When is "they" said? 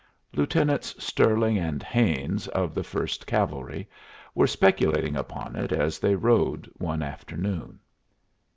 5.99-6.15